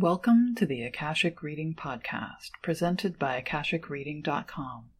Welcome 0.00 0.54
to 0.54 0.64
the 0.64 0.84
Akashic 0.84 1.42
Reading 1.42 1.74
Podcast, 1.74 2.50
presented 2.62 3.18
by 3.18 3.42
AkashicReading.com, 3.42 4.90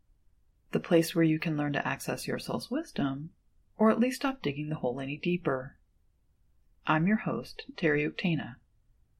the 0.72 0.80
place 0.80 1.14
where 1.14 1.24
you 1.24 1.38
can 1.38 1.56
learn 1.56 1.74
to 1.74 1.86
access 1.86 2.26
your 2.26 2.40
soul's 2.40 2.68
wisdom, 2.68 3.30
or 3.76 3.92
at 3.92 4.00
least 4.00 4.16
stop 4.16 4.42
digging 4.42 4.70
the 4.70 4.74
hole 4.74 4.98
any 4.98 5.16
deeper. 5.16 5.76
I'm 6.84 7.06
your 7.06 7.18
host, 7.18 7.66
Terry 7.76 8.10
Uktana, 8.10 8.56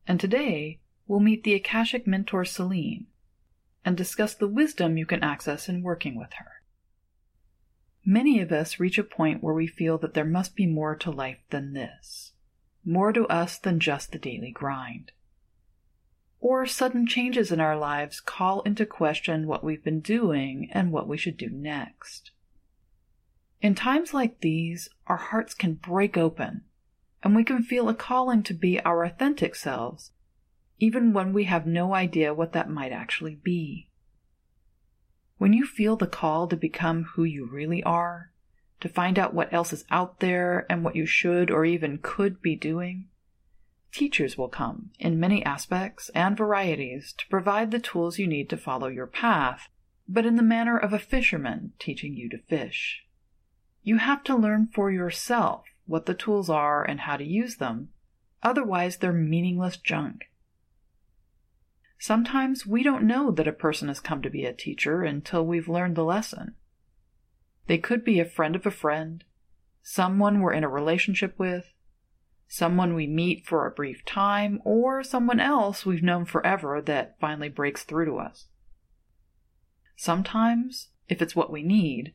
and 0.04 0.19
today 0.19 0.80
we'll 1.06 1.20
meet 1.20 1.45
the 1.45 1.54
Akashic 1.54 2.08
mentor 2.08 2.45
Selene 2.45 3.06
and 3.84 3.96
discuss 3.96 4.34
the 4.34 4.48
wisdom 4.48 4.98
you 4.98 5.06
can 5.06 5.22
access 5.22 5.68
in 5.68 5.84
working 5.84 6.18
with 6.18 6.32
her. 6.38 6.60
Many 8.04 8.40
of 8.40 8.50
us 8.50 8.80
reach 8.80 8.98
a 8.98 9.04
point 9.04 9.45
where 9.45 9.54
we 9.54 9.68
feel 9.68 9.96
that 9.98 10.14
there 10.14 10.24
must 10.24 10.56
be 10.56 10.66
more 10.66 10.96
to 10.96 11.12
life 11.12 11.38
than 11.50 11.72
this, 11.72 12.32
more 12.84 13.12
to 13.12 13.29
us 13.29 13.60
than 13.60 13.79
just 13.79 14.10
the 14.10 14.18
daily 14.18 14.50
grind 14.50 15.12
or 16.41 16.66
sudden 16.66 17.06
changes 17.06 17.51
in 17.51 17.60
our 17.60 17.77
lives 17.77 18.20
call 18.20 18.62
into 18.62 18.87
question 18.87 19.47
what 19.47 19.65
we've 19.65 19.83
been 19.83 20.01
doing 20.01 20.69
and 20.73 20.92
what 20.92 21.09
we 21.09 21.16
should 21.16 21.37
do 21.37 21.51
next. 21.51 22.30
In 23.61 23.74
times 23.74 24.14
like 24.14 24.41
these, 24.41 24.88
our 25.09 25.16
hearts 25.16 25.52
can 25.52 25.74
break 25.74 26.16
open, 26.16 26.62
and 27.23 27.34
we 27.34 27.42
can 27.42 27.62
feel 27.62 27.88
a 27.88 27.95
calling 27.95 28.45
to 28.45 28.55
be 28.55 28.80
our 28.80 29.05
authentic 29.05 29.56
selves, 29.56 30.12
even 30.78 31.12
when 31.12 31.33
we 31.33 31.45
have 31.45 31.66
no 31.66 31.92
idea 31.92 32.33
what 32.33 32.52
that 32.52 32.70
might 32.70 32.92
actually 32.92 33.34
be. 33.34 33.89
When 35.39 35.52
you 35.52 35.66
feel 35.66 35.97
the 35.97 36.06
call 36.06 36.47
to 36.48 36.56
become 36.56 37.05
who 37.14 37.25
you 37.25 37.47
really 37.47 37.83
are, 37.83 38.33
to 38.80 38.89
find 38.89 39.19
out 39.19 39.34
what 39.34 39.52
else 39.52 39.73
is 39.73 39.84
out 39.91 40.20
there 40.20 40.66
and 40.70 40.84
what 40.84 40.95
you 40.95 41.06
should 41.06 41.50
or 41.50 41.64
even 41.64 41.98
could 42.00 42.41
be 42.41 42.55
doing, 42.55 43.09
Teachers 43.92 44.37
will 44.37 44.48
come, 44.48 44.91
in 44.98 45.19
many 45.19 45.45
aspects 45.45 46.10
and 46.10 46.37
varieties, 46.37 47.15
to 47.15 47.27
provide 47.28 47.70
the 47.70 47.80
tools 47.80 48.19
you 48.19 48.27
need 48.27 48.48
to 48.51 48.56
follow 48.56 48.89
your 48.89 49.06
path, 49.06 49.69
but 50.08 50.27
in 50.27 50.36
the 50.36 50.42
manner 50.42 50.77
of 50.77 50.92
a 50.92 50.98
fisherman 50.98 51.72
teaching 51.78 52.14
you 52.14 52.28
to 52.28 52.39
fish. 52.39 53.05
You 53.83 53.97
have 53.97 54.22
to 54.25 54.36
learn 54.36 54.66
for 54.66 54.91
yourself 54.91 55.64
what 55.86 56.06
the 56.06 56.14
tools 56.14 56.50
are 56.50 56.84
and 56.84 57.00
how 57.00 57.16
to 57.16 57.25
use 57.25 57.56
them, 57.56 57.89
otherwise, 58.42 58.98
they're 58.98 59.12
meaningless 59.12 59.77
junk. 59.77 60.31
Sometimes 61.98 62.66
we 62.66 62.83
don't 62.83 63.06
know 63.06 63.31
that 63.33 63.48
a 63.48 63.53
person 63.53 63.89
has 63.89 63.98
come 63.98 64.22
to 64.22 64.31
be 64.31 64.44
a 64.44 64.53
teacher 64.53 65.03
until 65.03 65.44
we've 65.44 65.69
learned 65.69 65.97
the 65.97 66.05
lesson. 66.05 66.55
They 67.66 67.78
could 67.78 68.05
be 68.05 68.20
a 68.20 68.25
friend 68.25 68.55
of 68.55 68.66
a 68.66 68.70
friend, 68.70 69.25
someone 69.83 70.41
we're 70.41 70.53
in 70.53 70.64
a 70.64 70.69
relationship 70.69 71.39
with, 71.39 71.72
someone 72.48 72.94
we 72.94 73.06
meet 73.06 73.46
for 73.46 73.66
a 73.66 73.70
brief 73.70 74.04
time, 74.06 74.60
or 74.64 75.02
someone 75.02 75.38
else 75.38 75.84
we've 75.84 76.02
known 76.02 76.24
forever 76.24 76.80
that 76.80 77.20
finally 77.20 77.50
breaks 77.50 77.84
through 77.84 78.06
to 78.06 78.16
us. 78.16 78.46
Sometimes, 79.96 80.88
if 81.08 81.20
it's 81.20 81.36
what 81.36 81.52
we 81.52 81.62
need, 81.62 82.14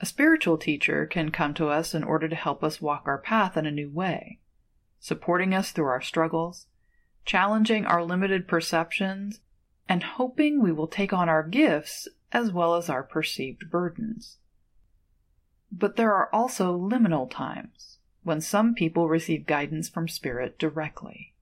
a 0.00 0.06
spiritual 0.06 0.56
teacher 0.56 1.06
can 1.06 1.30
come 1.30 1.52
to 1.54 1.68
us 1.68 1.94
in 1.94 2.02
order 2.02 2.28
to 2.28 2.34
help 2.34 2.64
us 2.64 2.80
walk 2.80 3.02
our 3.06 3.18
path 3.18 3.56
in 3.56 3.66
a 3.66 3.70
new 3.70 3.90
way, 3.90 4.40
supporting 4.98 5.52
us 5.52 5.70
through 5.70 5.86
our 5.86 6.00
struggles, 6.00 6.66
challenging 7.26 7.84
our 7.84 8.02
limited 8.02 8.48
perceptions, 8.48 9.40
and 9.88 10.02
hoping 10.02 10.62
we 10.62 10.72
will 10.72 10.88
take 10.88 11.12
on 11.12 11.28
our 11.28 11.42
gifts 11.42 12.08
as 12.32 12.50
well 12.50 12.74
as 12.74 12.88
our 12.88 13.02
perceived 13.02 13.70
burdens. 13.70 14.38
But 15.70 15.96
there 15.96 16.14
are 16.14 16.34
also 16.34 16.76
liminal 16.78 17.30
times 17.30 17.98
when 18.24 18.40
some 18.40 18.74
people 18.74 19.08
receive 19.08 19.46
guidance 19.46 19.88
from 19.88 20.08
Spirit 20.08 20.58
directly. 20.58 21.34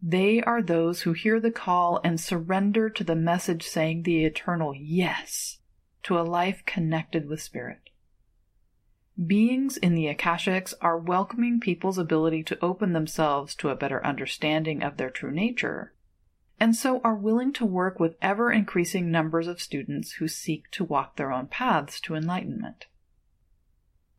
They 0.00 0.42
are 0.42 0.62
those 0.62 1.02
who 1.02 1.14
hear 1.14 1.40
the 1.40 1.50
call 1.50 2.00
and 2.04 2.20
surrender 2.20 2.88
to 2.90 3.02
the 3.02 3.16
message 3.16 3.66
saying 3.66 4.02
the 4.02 4.24
eternal 4.24 4.74
yes 4.74 5.58
to 6.04 6.18
a 6.18 6.22
life 6.22 6.62
connected 6.66 7.28
with 7.28 7.42
Spirit. 7.42 7.90
Beings 9.26 9.78
in 9.78 9.94
the 9.94 10.14
Akashics 10.14 10.74
are 10.82 10.98
welcoming 10.98 11.58
people's 11.58 11.96
ability 11.96 12.42
to 12.44 12.62
open 12.62 12.92
themselves 12.92 13.54
to 13.56 13.70
a 13.70 13.74
better 13.74 14.04
understanding 14.04 14.82
of 14.82 14.98
their 14.98 15.08
true 15.08 15.32
nature, 15.32 15.94
and 16.60 16.76
so 16.76 17.00
are 17.02 17.14
willing 17.14 17.52
to 17.54 17.64
work 17.64 17.98
with 17.98 18.16
ever 18.20 18.52
increasing 18.52 19.10
numbers 19.10 19.46
of 19.46 19.60
students 19.60 20.12
who 20.12 20.28
seek 20.28 20.70
to 20.72 20.84
walk 20.84 21.16
their 21.16 21.32
own 21.32 21.46
paths 21.46 21.98
to 22.02 22.14
enlightenment. 22.14 22.86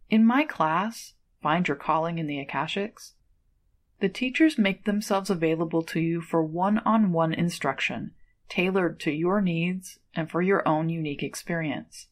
In 0.09 0.25
my 0.25 0.43
class, 0.43 1.13
Find 1.41 1.67
Your 1.67 1.77
Calling 1.77 2.17
in 2.17 2.27
the 2.27 2.43
Akashics, 2.43 3.13
the 3.99 4.09
teachers 4.09 4.57
make 4.57 4.85
themselves 4.85 5.29
available 5.29 5.81
to 5.83 5.99
you 5.99 6.21
for 6.21 6.43
one 6.43 6.79
on 6.79 7.11
one 7.11 7.33
instruction 7.33 8.11
tailored 8.49 8.99
to 9.01 9.11
your 9.11 9.41
needs 9.41 9.99
and 10.15 10.29
for 10.29 10.41
your 10.41 10.67
own 10.67 10.89
unique 10.89 11.23
experience. 11.23 12.07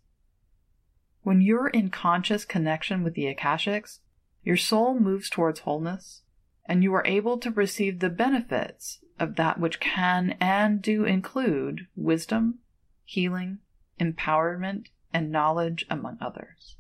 When 1.22 1.42
you're 1.42 1.70
in 1.70 1.90
conscious 1.90 2.46
connection 2.46 3.04
with 3.04 3.14
the 3.14 3.34
Akashics, 3.34 4.00
your 4.44 4.58
soul 4.58 5.00
moves 5.00 5.30
towards 5.30 5.62
wholeness, 5.62 6.22
and 6.66 6.84
you 6.84 6.94
are 6.94 7.06
able 7.06 7.38
to 7.40 7.52
receive 7.52 8.00
the 8.00 8.10
benefits 8.10 9.00
of 9.20 9.36
that 9.36 9.60
which 9.60 9.80
can 9.80 10.36
and 10.40 10.82
do 10.82 11.06
include 11.06 11.88
wisdom, 11.96 12.60
healing, 13.04 13.60
empowerment, 14.00 14.88
and 15.14 15.32
knowledge, 15.32 15.86
among 15.90 16.18
others. 16.20 16.76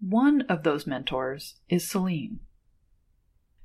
One 0.00 0.42
of 0.42 0.62
those 0.62 0.86
mentors 0.86 1.56
is 1.68 1.88
Selene. 1.88 2.40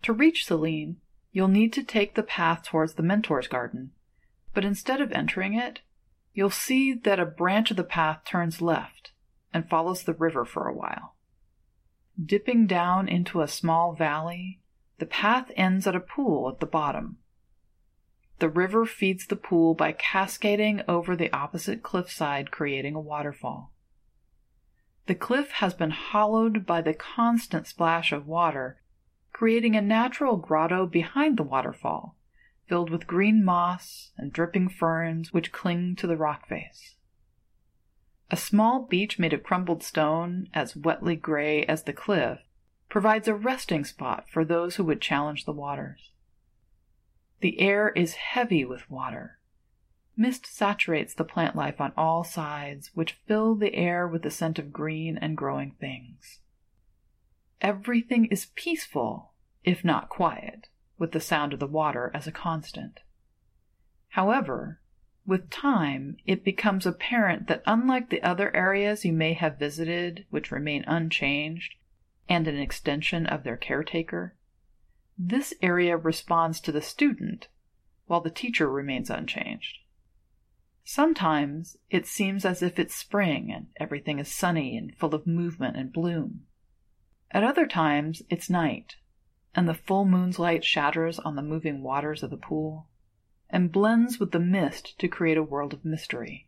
To 0.04 0.14
reach 0.14 0.46
Selene, 0.46 0.98
you'll 1.32 1.48
need 1.48 1.74
to 1.74 1.84
take 1.84 2.16
the 2.16 2.24
path 2.24 2.64
towards 2.64 2.94
the 2.94 3.04
mentor's 3.04 3.48
garden, 3.48 3.92
but 4.54 4.66
instead 4.66 5.02
of 5.02 5.12
entering 5.12 5.54
it, 5.54 5.82
you'll 6.34 6.50
see 6.50 6.94
that 6.94 7.20
a 7.20 7.26
branch 7.26 7.72
of 7.72 7.78
the 7.78 7.84
path 7.84 8.22
turns 8.26 8.62
left 8.62 9.12
and 9.54 9.70
follows 9.70 10.04
the 10.04 10.14
river 10.14 10.46
for 10.46 10.68
a 10.68 10.74
while. 10.74 11.16
Dipping 12.24 12.68
down 12.68 13.08
into 13.08 13.42
a 13.42 13.48
small 13.48 13.94
valley, 13.94 14.62
the 15.00 15.06
path 15.06 15.52
ends 15.56 15.88
at 15.88 15.96
a 15.96 16.00
pool 16.00 16.50
at 16.50 16.60
the 16.60 16.66
bottom. 16.66 17.18
The 18.40 18.50
river 18.50 18.86
feeds 18.86 19.28
the 19.28 19.36
pool 19.36 19.74
by 19.74 19.92
cascading 19.92 20.82
over 20.88 21.16
the 21.16 21.32
opposite 21.32 21.84
cliffside, 21.84 22.52
creating 22.52 22.96
a 22.96 23.00
waterfall. 23.00 23.71
The 25.08 25.16
cliff 25.16 25.52
has 25.52 25.74
been 25.74 25.92
hollowed 25.92 26.66
by 26.66 26.82
the 26.82 26.94
constant 26.94 27.68
splash 27.68 28.12
of 28.12 28.28
water, 28.28 28.82
creating 29.34 29.76
a 29.76 29.82
natural 29.82 30.38
grotto 30.38 30.86
behind 30.86 31.38
the 31.38 31.44
waterfall, 31.44 32.16
filled 32.68 32.90
with 32.90 33.08
green 33.08 33.44
moss 33.44 34.12
and 34.18 34.32
dripping 34.32 34.70
ferns 34.70 35.34
which 35.34 35.52
cling 35.52 35.96
to 35.98 36.08
the 36.08 36.18
rock 36.18 36.48
face. 36.48 36.96
A 38.30 38.38
small 38.38 38.84
beach 38.84 39.20
made 39.20 39.34
of 39.34 39.44
crumbled 39.44 39.84
stone, 39.84 40.48
as 40.54 40.76
wetly 40.76 41.18
gray 41.18 41.66
as 41.66 41.84
the 41.84 41.92
cliff, 41.92 42.40
provides 42.88 43.28
a 43.28 43.36
resting 43.36 43.84
spot 43.84 44.30
for 44.30 44.46
those 44.46 44.76
who 44.76 44.86
would 44.86 45.02
challenge 45.02 45.44
the 45.44 45.52
waters. 45.52 46.12
The 47.42 47.60
air 47.60 47.90
is 47.90 48.14
heavy 48.14 48.64
with 48.64 48.90
water, 48.90 49.40
Mist 50.18 50.46
saturates 50.46 51.14
the 51.14 51.24
plant 51.24 51.56
life 51.56 51.80
on 51.80 51.94
all 51.96 52.24
sides, 52.24 52.92
which 52.94 53.20
fill 53.26 53.56
the 53.56 53.74
air 53.74 54.08
with 54.08 54.24
the 54.24 54.32
scent 54.32 54.60
of 54.60 54.74
green 54.74 55.18
and 55.18 55.38
growing 55.38 55.72
things. 55.72 56.40
Everything 57.62 58.26
is 58.26 58.48
peaceful, 58.56 59.34
if 59.64 59.84
not 59.86 60.10
quiet, 60.10 60.68
with 60.98 61.12
the 61.12 61.20
sound 61.20 61.54
of 61.54 61.60
the 61.60 61.68
water 61.68 62.12
as 62.14 62.28
a 62.28 62.32
constant. 62.32 63.00
However, 64.10 64.82
with 65.26 65.50
time, 65.50 66.18
it 66.26 66.44
becomes 66.44 66.86
apparent 66.86 67.48
that 67.48 67.64
unlike 67.66 68.10
the 68.10 68.24
other 68.24 68.54
areas 68.56 69.06
you 69.06 69.14
may 69.14 69.34
have 69.34 69.60
visited, 69.60 70.26
which 70.30 70.52
remain 70.52 70.84
unchanged 70.88 71.76
and 72.28 72.48
an 72.48 72.58
extension 72.58 73.26
of 73.26 73.44
their 73.44 73.58
caretaker, 73.58 74.36
this 75.18 75.54
area 75.62 75.96
responds 75.96 76.60
to 76.62 76.72
the 76.72 76.82
student, 76.82 77.48
while 78.08 78.22
the 78.22 78.32
teacher 78.32 78.70
remains 78.70 79.10
unchanged. 79.10 79.78
Sometimes 80.84 81.78
it 81.90 82.08
seems 82.08 82.44
as 82.44 82.62
if 82.62 82.80
it's 82.80 82.96
spring 82.96 83.52
and 83.52 83.68
everything 83.78 84.20
is 84.20 84.32
sunny 84.32 84.76
and 84.76 84.96
full 84.98 85.14
of 85.14 85.28
movement 85.28 85.78
and 85.78 85.94
bloom. 85.94 86.48
At 87.30 87.44
other 87.44 87.68
times 87.68 88.24
it's 88.30 88.50
night, 88.50 88.96
and 89.54 89.70
the 89.70 89.74
full 89.74 90.06
moon's 90.06 90.40
light 90.40 90.66
shatters 90.66 91.20
on 91.20 91.36
the 91.36 91.42
moving 91.42 91.84
waters 91.84 92.24
of 92.24 92.30
the 92.30 92.38
pool 92.38 92.88
and 93.50 93.72
blends 93.72 94.20
with 94.20 94.32
the 94.32 94.40
mist 94.40 94.98
to 95.00 95.08
create 95.08 95.38
a 95.38 95.44
world 95.44 95.74
of 95.74 95.86
mystery. 95.86 96.48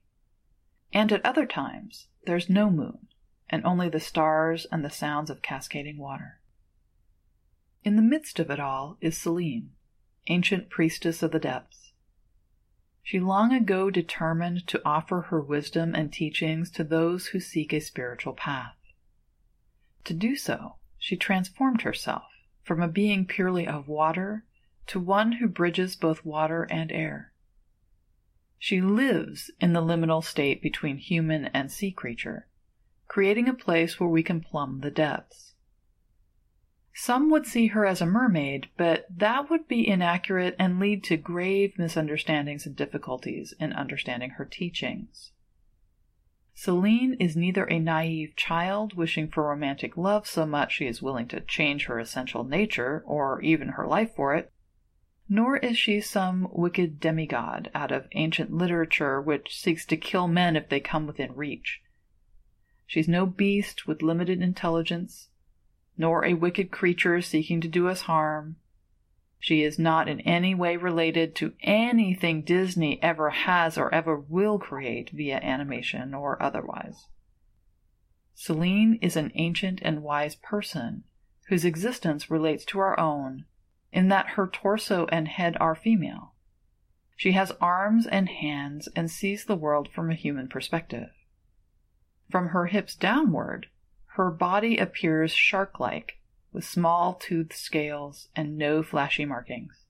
And 0.91 1.11
at 1.11 1.25
other 1.25 1.45
times 1.45 2.07
there's 2.25 2.49
no 2.49 2.69
moon 2.69 3.07
and 3.49 3.63
only 3.65 3.89
the 3.89 3.99
stars 3.99 4.65
and 4.71 4.83
the 4.83 4.89
sounds 4.89 5.29
of 5.29 5.41
cascading 5.41 5.97
water. 5.97 6.39
In 7.83 7.97
the 7.97 8.01
midst 8.01 8.39
of 8.39 8.49
it 8.49 8.59
all 8.59 8.97
is 9.01 9.17
Selene, 9.17 9.71
ancient 10.27 10.69
priestess 10.69 11.21
of 11.21 11.31
the 11.31 11.39
depths 11.39 11.82
she 13.03 13.19
long 13.19 13.53
ago 13.53 13.89
determined 13.89 14.65
to 14.65 14.81
offer 14.85 15.21
her 15.21 15.41
wisdom 15.41 15.93
and 15.93 16.11
teachings 16.11 16.71
to 16.71 16.83
those 16.85 17.27
who 17.27 17.39
seek 17.39 17.73
a 17.73 17.81
spiritual 17.81 18.33
path. 18.33 18.77
To 20.05 20.13
do 20.13 20.37
so, 20.37 20.75
she 20.97 21.17
transformed 21.17 21.81
herself 21.81 22.23
from 22.63 22.81
a 22.81 22.87
being 22.87 23.25
purely 23.25 23.67
of 23.67 23.89
water 23.89 24.45
to 24.87 24.99
one 24.99 25.33
who 25.33 25.47
bridges 25.47 25.97
both 25.97 26.23
water 26.23 26.63
and 26.63 26.91
air. 26.91 27.33
She 28.57 28.79
lives 28.79 29.51
in 29.59 29.73
the 29.73 29.81
liminal 29.81 30.23
state 30.23 30.61
between 30.61 30.97
human 30.97 31.47
and 31.47 31.69
sea 31.69 31.91
creature, 31.91 32.47
creating 33.09 33.49
a 33.49 33.53
place 33.53 33.99
where 33.99 34.09
we 34.09 34.23
can 34.23 34.39
plumb 34.39 34.79
the 34.79 34.91
depths. 34.91 35.52
Some 36.95 37.31
would 37.31 37.47
see 37.47 37.67
her 37.67 37.85
as 37.85 38.01
a 38.01 38.05
mermaid, 38.05 38.69
but 38.77 39.07
that 39.09 39.49
would 39.49 39.67
be 39.67 39.87
inaccurate 39.87 40.55
and 40.59 40.79
lead 40.79 41.03
to 41.05 41.17
grave 41.17 41.77
misunderstandings 41.77 42.67
and 42.67 42.75
difficulties 42.75 43.53
in 43.59 43.73
understanding 43.73 44.31
her 44.31 44.45
teachings. 44.45 45.31
Selene 46.53 47.15
is 47.15 47.35
neither 47.35 47.65
a 47.65 47.79
naive 47.79 48.35
child 48.35 48.93
wishing 48.93 49.27
for 49.27 49.49
romantic 49.49 49.97
love 49.97 50.27
so 50.27 50.45
much 50.45 50.73
she 50.73 50.85
is 50.85 51.01
willing 51.01 51.27
to 51.29 51.41
change 51.41 51.85
her 51.85 51.97
essential 51.97 52.43
nature 52.43 53.03
or 53.07 53.41
even 53.41 53.69
her 53.69 53.87
life 53.87 54.13
for 54.15 54.35
it, 54.35 54.53
nor 55.27 55.57
is 55.57 55.75
she 55.75 55.99
some 55.99 56.47
wicked 56.51 56.99
demigod 56.99 57.71
out 57.73 57.91
of 57.91 58.07
ancient 58.11 58.51
literature 58.51 59.19
which 59.19 59.59
seeks 59.59 59.83
to 59.87 59.97
kill 59.97 60.27
men 60.27 60.55
if 60.55 60.69
they 60.69 60.79
come 60.79 61.07
within 61.07 61.33
reach. 61.33 61.81
She's 62.85 63.07
no 63.07 63.25
beast 63.25 63.87
with 63.87 64.03
limited 64.03 64.43
intelligence, 64.43 65.29
nor 65.97 66.25
a 66.25 66.33
wicked 66.33 66.71
creature 66.71 67.21
seeking 67.21 67.61
to 67.61 67.67
do 67.67 67.87
us 67.87 68.01
harm. 68.01 68.55
She 69.39 69.63
is 69.63 69.77
not 69.77 70.07
in 70.07 70.21
any 70.21 70.55
way 70.55 70.77
related 70.77 71.35
to 71.35 71.53
anything 71.61 72.43
Disney 72.43 73.01
ever 73.03 73.29
has 73.29 73.77
or 73.77 73.93
ever 73.93 74.17
will 74.17 74.57
create 74.57 75.09
via 75.11 75.37
animation 75.37 76.13
or 76.13 76.41
otherwise. 76.41 77.07
Selene 78.33 78.97
is 79.01 79.15
an 79.15 79.31
ancient 79.35 79.81
and 79.83 80.01
wise 80.01 80.35
person 80.35 81.03
whose 81.49 81.65
existence 81.65 82.31
relates 82.31 82.65
to 82.65 82.79
our 82.79 82.99
own 82.99 83.45
in 83.91 84.07
that 84.07 84.29
her 84.29 84.47
torso 84.47 85.05
and 85.07 85.27
head 85.27 85.55
are 85.59 85.75
female. 85.75 86.33
She 87.15 87.33
has 87.33 87.51
arms 87.61 88.07
and 88.07 88.27
hands 88.27 88.89
and 88.95 89.09
sees 89.09 89.45
the 89.45 89.55
world 89.55 89.89
from 89.93 90.09
a 90.09 90.15
human 90.15 90.47
perspective. 90.47 91.09
From 92.31 92.49
her 92.49 92.65
hips 92.65 92.95
downward, 92.95 93.67
her 94.15 94.29
body 94.29 94.77
appears 94.77 95.31
shark 95.31 95.79
like, 95.79 96.19
with 96.51 96.63
small 96.63 97.15
toothed 97.15 97.53
scales 97.53 98.29
and 98.35 98.55
no 98.55 98.83
flashy 98.83 99.25
markings. 99.25 99.85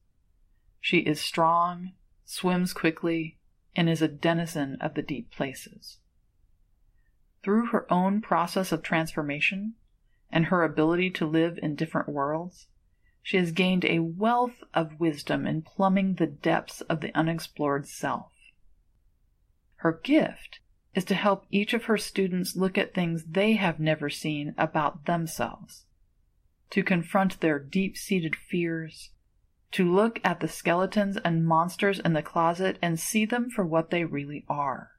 She 0.80 1.00
is 1.00 1.20
strong, 1.20 1.92
swims 2.24 2.72
quickly, 2.72 3.38
and 3.76 3.90
is 3.90 4.02
a 4.02 4.08
denizen 4.08 4.78
of 4.80 4.94
the 4.94 5.02
deep 5.02 5.30
places. 5.30 6.00
Through 7.44 7.68
her 7.68 7.92
own 7.92 8.22
process 8.22 8.72
of 8.72 8.82
transformation 8.82 9.74
and 10.32 10.46
her 10.46 10.64
ability 10.64 11.10
to 11.12 11.26
live 11.26 11.60
in 11.62 11.76
different 11.76 12.08
worlds, 12.08 12.68
she 13.22 13.36
has 13.36 13.52
gained 13.52 13.84
a 13.84 14.00
wealth 14.00 14.64
of 14.74 15.02
wisdom 15.02 15.46
in 15.46 15.64
plumbing 15.64 16.16
the 16.16 16.28
depths 16.28 16.80
of 16.82 17.02
the 17.02 17.14
unexplored 17.14 17.90
self. 17.90 18.32
Her 19.78 20.00
gift 20.02 20.62
is 20.96 21.06
to 21.06 21.16
help 21.16 21.46
each 21.50 21.74
of 21.74 21.86
her 21.86 21.98
students 21.98 22.56
look 22.56 22.78
at 22.78 22.94
things 22.94 23.24
they 23.24 23.54
have 23.54 23.80
never 23.80 24.10
seen 24.10 24.54
about 24.58 25.06
themselves, 25.06 25.86
to 26.70 26.84
confront 26.84 27.40
their 27.40 27.60
deep 27.60 27.98
seated 27.98 28.36
fears, 28.36 29.10
to 29.72 29.92
look 29.92 30.20
at 30.24 30.40
the 30.40 30.48
skeletons 30.48 31.18
and 31.18 31.46
monsters 31.46 32.00
in 32.00 32.14
the 32.14 32.22
closet 32.22 32.78
and 32.82 33.00
see 33.00 33.26
them 33.26 33.50
for 33.50 33.66
what 33.66 33.90
they 33.90 34.04
really 34.04 34.46
are. 34.48 34.92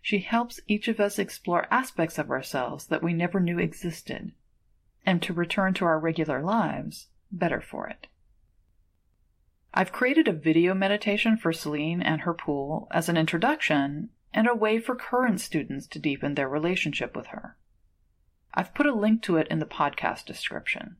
She 0.00 0.18
helps 0.18 0.58
each 0.66 0.88
of 0.88 0.98
us 0.98 1.16
explore 1.16 1.68
aspects 1.70 2.18
of 2.18 2.30
ourselves 2.30 2.86
that 2.86 3.04
we 3.04 3.12
never 3.12 3.38
knew 3.38 3.60
existed 3.60 4.32
and 5.06 5.22
to 5.22 5.32
return 5.32 5.74
to 5.74 5.84
our 5.84 5.98
regular 5.98 6.42
lives 6.42 7.06
better 7.30 7.60
for 7.60 7.86
it. 7.88 8.08
I've 9.72 9.92
created 9.92 10.28
a 10.28 10.32
video 10.32 10.74
meditation 10.74 11.36
for 11.36 11.52
Selene 11.52 12.02
and 12.02 12.22
her 12.22 12.34
pool 12.34 12.88
as 12.90 13.08
an 13.08 13.16
introduction 13.16 14.10
and 14.34 14.48
a 14.48 14.54
way 14.54 14.78
for 14.78 14.94
current 14.94 15.40
students 15.40 15.86
to 15.88 15.98
deepen 15.98 16.34
their 16.34 16.48
relationship 16.48 17.16
with 17.16 17.28
her. 17.28 17.56
I've 18.54 18.74
put 18.74 18.86
a 18.86 18.94
link 18.94 19.22
to 19.22 19.36
it 19.36 19.48
in 19.48 19.58
the 19.58 19.66
podcast 19.66 20.26
description. 20.26 20.96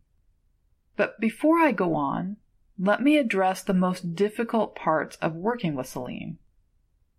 But 0.96 1.20
before 1.20 1.58
I 1.58 1.73
go 1.73 1.94
on, 1.94 2.37
let 2.79 3.02
me 3.02 3.19
address 3.19 3.62
the 3.62 3.75
most 3.75 4.14
difficult 4.14 4.75
parts 4.75 5.17
of 5.17 5.34
working 5.34 5.75
with 5.75 5.87
Selene, 5.87 6.38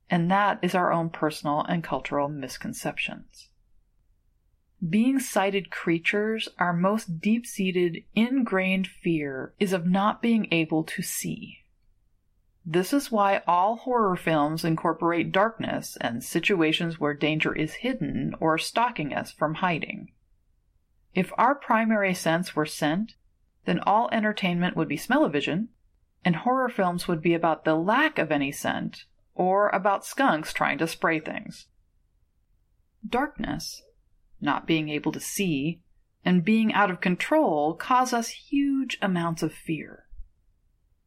and 0.10 0.30
that 0.30 0.60
is 0.62 0.76
our 0.76 0.92
own 0.92 1.10
personal 1.10 1.62
and 1.62 1.84
cultural 1.84 2.28
misconceptions. 2.28 3.50
Being 4.88 5.20
sighted 5.20 5.72
creatures, 5.72 6.50
our 6.60 6.74
most 6.74 7.22
deep 7.22 7.46
seated, 7.46 8.04
ingrained 8.14 8.88
fear 8.88 9.54
is 9.60 9.72
of 9.72 9.86
not 9.88 10.22
being 10.22 10.48
able 10.52 10.84
to 10.84 11.02
see. 11.02 11.63
This 12.66 12.94
is 12.94 13.12
why 13.12 13.42
all 13.46 13.76
horror 13.76 14.16
films 14.16 14.64
incorporate 14.64 15.32
darkness 15.32 15.98
and 16.00 16.24
situations 16.24 17.00
where 17.00 17.14
danger 17.14 17.54
is 17.54 17.74
hidden 17.76 18.36
or 18.40 18.58
stalking 18.58 19.14
us 19.14 19.32
from 19.32 19.56
hiding. 19.56 20.12
If 21.14 21.32
our 21.38 21.56
primary 21.56 22.14
sense 22.14 22.56
were 22.56 22.66
scent, 22.66 23.16
then 23.66 23.80
all 23.80 24.10
entertainment 24.12 24.76
would 24.76 24.88
be 24.88 24.98
smell-o-vision, 24.98 25.70
and 26.24 26.38
horror 26.38 26.70
films 26.70 27.08
would 27.08 27.22
be 27.22 27.34
about 27.34 27.66
the 27.66 27.76
lack 27.76 28.18
of 28.18 28.32
any 28.32 28.52
scent 28.52 29.06
or 29.36 29.70
about 29.70 30.06
skunks 30.06 30.54
trying 30.54 30.78
to 30.78 30.88
spray 30.88 31.20
things. 31.20 31.68
Darkness 33.08 33.84
not 34.44 34.68
being 34.68 34.90
able 34.90 35.12
to 35.12 35.20
see, 35.20 35.82
and 36.26 36.46
being 36.46 36.74
out 36.74 36.92
of 36.92 37.02
control 37.02 37.74
cause 37.74 38.14
us 38.14 38.28
huge 38.30 38.98
amounts 39.02 39.42
of 39.42 39.54
fear. 39.54 40.03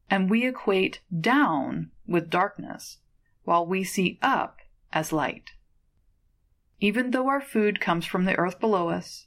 And 0.08 0.30
we 0.30 0.46
equate 0.46 1.00
down 1.20 1.90
with 2.06 2.30
darkness, 2.30 2.98
while 3.44 3.66
we 3.66 3.82
see 3.84 4.18
up 4.22 4.58
as 4.92 5.12
light. 5.12 5.50
Even 6.80 7.10
though 7.10 7.28
our 7.28 7.40
food 7.40 7.80
comes 7.80 8.06
from 8.06 8.24
the 8.24 8.36
earth 8.36 8.60
below 8.60 8.88
us, 8.88 9.26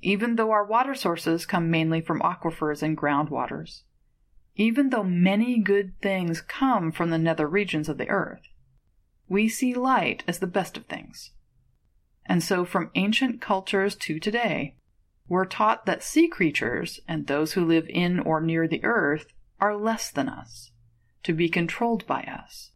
even 0.00 0.36
though 0.36 0.50
our 0.50 0.64
water 0.64 0.94
sources 0.94 1.46
come 1.46 1.70
mainly 1.70 2.00
from 2.00 2.20
aquifers 2.20 2.82
and 2.82 2.96
groundwaters, 2.96 3.82
even 4.56 4.90
though 4.90 5.04
many 5.04 5.58
good 5.58 5.98
things 6.00 6.40
come 6.40 6.90
from 6.90 7.10
the 7.10 7.18
nether 7.18 7.46
regions 7.46 7.88
of 7.88 7.98
the 7.98 8.08
earth, 8.08 8.42
we 9.28 9.48
see 9.48 9.74
light 9.74 10.24
as 10.26 10.40
the 10.40 10.46
best 10.46 10.76
of 10.76 10.86
things. 10.86 11.30
And 12.26 12.42
so, 12.42 12.64
from 12.64 12.90
ancient 12.94 13.40
cultures 13.40 13.94
to 13.96 14.18
today, 14.18 14.76
we're 15.28 15.46
taught 15.46 15.86
that 15.86 16.02
sea 16.02 16.28
creatures 16.28 17.00
and 17.06 17.26
those 17.26 17.52
who 17.52 17.64
live 17.64 17.86
in 17.88 18.18
or 18.20 18.40
near 18.40 18.66
the 18.66 18.84
earth 18.84 19.26
are 19.60 19.76
less 19.76 20.10
than 20.10 20.28
us, 20.28 20.72
to 21.22 21.32
be 21.32 21.48
controlled 21.48 22.06
by 22.06 22.22
us, 22.22 22.72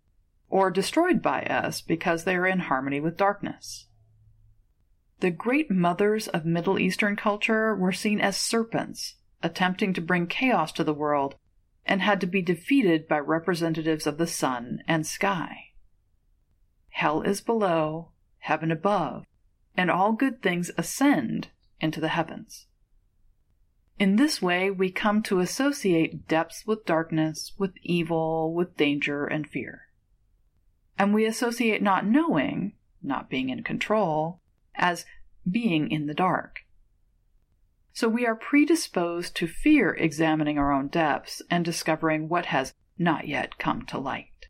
or 0.49 0.71
destroyed 0.71 1.23
by 1.23 1.43
us 1.43 1.81
because 1.81 2.25
they 2.25 2.37
are 2.37 2.47
in 2.47 2.61
harmony 2.61 3.01
with 3.01 3.17
darkness. 3.17 3.87
The 5.21 5.31
great 5.31 5.71
mothers 5.71 6.27
of 6.29 6.45
Middle 6.45 6.79
Eastern 6.79 7.15
culture 7.15 7.75
were 7.75 7.93
seen 7.93 8.21
as 8.21 8.37
serpents, 8.37 9.15
attempting 9.43 9.93
to 9.95 10.01
bring 10.01 10.27
chaos 10.27 10.73
to 10.73 10.85
the 10.85 10.93
world, 10.93 11.37
and 11.87 12.03
had 12.03 12.21
to 12.21 12.27
be 12.27 12.43
defeated 12.43 13.09
by 13.09 13.19
representatives 13.19 14.07
of 14.07 14.19
the 14.19 14.27
sun 14.27 14.83
and 14.89 15.07
sky. 15.07 15.71
Hell 16.91 17.23
is 17.23 17.41
below, 17.41 18.11
heaven 18.39 18.71
above, 18.71 19.25
and 19.77 19.91
all 19.91 20.13
good 20.13 20.43
things 20.43 20.71
ascend 20.77 21.49
into 21.81 22.01
the 22.01 22.09
heavens. 22.09 22.67
In 23.99 24.17
this 24.17 24.43
way, 24.43 24.71
we 24.71 24.91
come 24.91 25.23
to 25.25 25.41
associate 25.41 26.27
depths 26.27 26.67
with 26.67 26.87
darkness, 26.87 27.53
with 27.59 27.73
evil, 27.83 28.53
with 28.55 28.77
danger 28.77 29.27
and 29.27 29.49
fear. 29.49 29.89
And 30.99 31.15
we 31.15 31.25
associate 31.25 31.83
not 31.83 32.07
knowing, 32.07 32.75
not 33.03 33.31
being 33.31 33.49
in 33.49 33.63
control, 33.63 34.41
as 34.75 35.05
being 35.49 35.91
in 35.91 36.07
the 36.07 36.15
dark. 36.15 36.61
So 37.93 38.09
we 38.09 38.27
are 38.27 38.35
predisposed 38.35 39.37
to 39.37 39.47
fear 39.47 39.93
examining 39.95 40.59
our 40.59 40.73
own 40.73 40.89
depths 40.89 41.43
and 41.51 41.65
discovering 41.65 42.29
what 42.29 42.47
has 42.47 42.73
not 42.99 43.29
yet 43.29 43.59
come 43.59 43.85
to 43.87 43.99
light. 43.99 44.47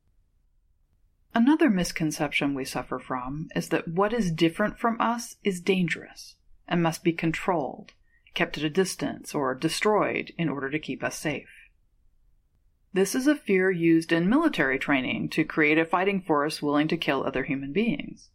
Another 1.34 1.70
misconception 1.70 2.54
we 2.54 2.64
suffer 2.64 2.99
from 2.99 3.49
is 3.56 3.70
that 3.70 3.88
what 3.88 4.12
is 4.12 4.30
different 4.30 4.78
from 4.78 5.00
us 5.00 5.37
is 5.42 5.61
dangerous 5.61 6.37
and 6.68 6.82
must 6.82 7.02
be 7.02 7.12
controlled, 7.12 7.92
kept 8.34 8.58
at 8.58 8.64
a 8.64 8.70
distance, 8.70 9.34
or 9.34 9.54
destroyed 9.54 10.32
in 10.38 10.48
order 10.48 10.70
to 10.70 10.78
keep 10.78 11.02
us 11.02 11.18
safe. 11.18 11.48
This 12.92 13.14
is 13.14 13.26
a 13.26 13.34
fear 13.34 13.70
used 13.70 14.12
in 14.12 14.28
military 14.28 14.78
training 14.78 15.30
to 15.30 15.44
create 15.44 15.78
a 15.78 15.86
fighting 15.86 16.20
force 16.20 16.60
willing 16.60 16.88
to 16.88 16.96
kill 16.96 17.24
other 17.24 17.44
human 17.44 17.72
beings. 17.72 18.28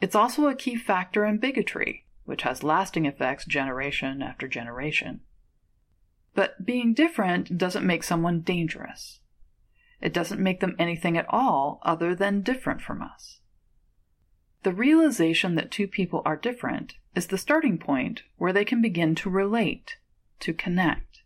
It's 0.00 0.14
also 0.14 0.46
a 0.46 0.54
key 0.54 0.76
factor 0.76 1.24
in 1.24 1.38
bigotry, 1.38 2.06
which 2.24 2.42
has 2.42 2.62
lasting 2.62 3.06
effects 3.06 3.44
generation 3.44 4.22
after 4.22 4.46
generation. 4.46 5.20
But 6.34 6.64
being 6.64 6.94
different 6.94 7.58
doesn't 7.58 7.86
make 7.86 8.02
someone 8.02 8.40
dangerous. 8.40 9.20
It 10.00 10.12
doesn't 10.12 10.42
make 10.42 10.60
them 10.60 10.76
anything 10.78 11.16
at 11.16 11.26
all 11.28 11.80
other 11.82 12.14
than 12.14 12.42
different 12.42 12.82
from 12.82 13.02
us. 13.02 13.40
The 14.64 14.72
realization 14.72 15.56
that 15.56 15.70
two 15.70 15.86
people 15.86 16.22
are 16.24 16.36
different 16.36 16.94
is 17.14 17.26
the 17.26 17.36
starting 17.36 17.76
point 17.76 18.22
where 18.38 18.52
they 18.52 18.64
can 18.64 18.80
begin 18.80 19.14
to 19.16 19.28
relate, 19.28 19.98
to 20.40 20.54
connect. 20.54 21.22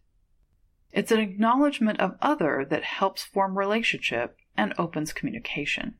It's 0.90 1.12
an 1.12 1.20
acknowledgement 1.20 2.00
of 2.00 2.18
other 2.20 2.66
that 2.68 2.82
helps 2.82 3.22
form 3.22 3.56
relationship 3.56 4.36
and 4.56 4.74
opens 4.76 5.12
communication. 5.12 5.94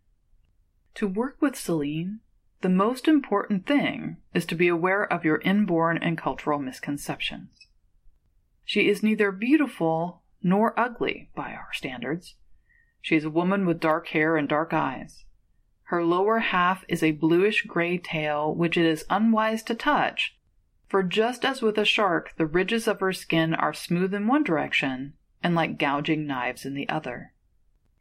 To 0.97 1.07
work 1.07 1.37
with 1.41 1.55
Selene, 1.55 2.19
the 2.61 2.69
most 2.69 3.07
important 3.07 3.69
thing 3.69 4.17
is 4.35 4.45
to 4.47 4.57
be 4.57 4.67
aware 4.67 5.05
of 5.05 5.25
your 5.25 5.41
inborn 5.43 5.97
and 5.97 6.19
cultural 6.19 6.59
misconceptions. 6.59 7.51
She 8.65 8.89
is 8.89 9.05
neither 9.05 9.31
beautiful 9.31 10.23
nor 10.43 10.79
ugly 10.79 11.31
by 11.37 11.53
our 11.53 11.73
standards. 11.73 12.35
She 13.01 13.15
is 13.15 13.25
a 13.25 13.31
woman 13.31 13.65
with 13.65 13.79
dark 13.79 14.09
hair 14.09 14.37
and 14.37 14.49
dark 14.49 14.73
eyes. 14.73 15.25
Her 15.89 16.05
lower 16.05 16.41
half 16.41 16.85
is 16.87 17.03
a 17.03 17.13
bluish 17.13 17.63
gray 17.63 17.97
tail, 17.97 18.55
which 18.55 18.77
it 18.77 18.85
is 18.85 19.07
unwise 19.09 19.63
to 19.63 19.75
touch, 19.75 20.37
for 20.87 21.03
just 21.03 21.47
as 21.47 21.63
with 21.63 21.79
a 21.79 21.87
shark, 21.87 22.35
the 22.37 22.45
ridges 22.45 22.87
of 22.87 23.01
her 23.01 23.15
skin 23.15 23.55
are 23.55 23.73
smooth 23.73 24.13
in 24.13 24.27
one 24.27 24.45
direction 24.45 25.15
and 25.43 25.55
like 25.55 25.79
gouging 25.79 26.27
knives 26.27 26.67
in 26.67 26.75
the 26.75 26.87
other. 26.91 27.33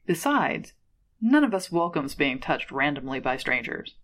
Besides, 0.06 0.74
none 1.22 1.46
of 1.46 1.54
us 1.54 1.72
welcomes 1.72 2.14
being 2.14 2.42
touched 2.42 2.72
randomly 2.72 3.22
by 3.22 3.38
strangers. 3.38 3.96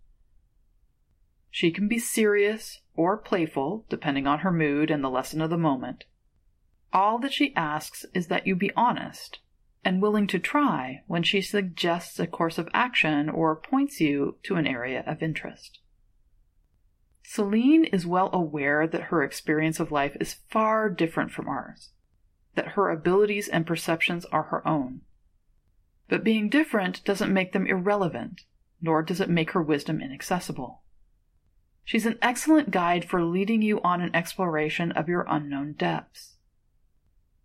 She 1.50 1.70
can 1.70 1.86
be 1.86 1.98
serious 1.98 2.80
or 2.94 3.18
playful, 3.18 3.84
depending 3.90 4.26
on 4.26 4.38
her 4.38 4.50
mood 4.50 4.90
and 4.90 5.04
the 5.04 5.10
lesson 5.10 5.42
of 5.42 5.50
the 5.50 5.58
moment. 5.58 6.04
All 6.90 7.18
that 7.18 7.34
she 7.34 7.54
asks 7.54 8.06
is 8.14 8.28
that 8.28 8.46
you 8.46 8.56
be 8.56 8.72
honest 8.74 9.40
and 9.84 10.00
willing 10.00 10.26
to 10.28 10.38
try 10.38 11.02
when 11.06 11.22
she 11.22 11.40
suggests 11.40 12.18
a 12.18 12.26
course 12.26 12.58
of 12.58 12.68
action 12.72 13.28
or 13.28 13.56
points 13.56 14.00
you 14.00 14.36
to 14.42 14.56
an 14.56 14.66
area 14.66 15.04
of 15.06 15.22
interest. 15.22 15.80
Selene 17.22 17.84
is 17.84 18.06
well 18.06 18.30
aware 18.32 18.86
that 18.86 19.04
her 19.04 19.22
experience 19.22 19.80
of 19.80 19.90
life 19.90 20.16
is 20.20 20.40
far 20.50 20.90
different 20.90 21.30
from 21.30 21.48
ours, 21.48 21.90
that 22.54 22.68
her 22.68 22.90
abilities 22.90 23.48
and 23.48 23.66
perceptions 23.66 24.24
are 24.26 24.44
her 24.44 24.66
own. 24.66 25.00
But 26.08 26.22
being 26.22 26.48
different 26.48 27.04
doesn't 27.04 27.32
make 27.32 27.52
them 27.52 27.66
irrelevant, 27.66 28.42
nor 28.80 29.02
does 29.02 29.20
it 29.20 29.30
make 29.30 29.52
her 29.52 29.62
wisdom 29.62 30.00
inaccessible. 30.00 30.82
She's 31.84 32.06
an 32.06 32.18
excellent 32.22 32.70
guide 32.70 33.04
for 33.04 33.22
leading 33.22 33.62
you 33.62 33.80
on 33.82 34.00
an 34.00 34.14
exploration 34.14 34.92
of 34.92 35.08
your 35.08 35.26
unknown 35.28 35.72
depths. 35.72 36.33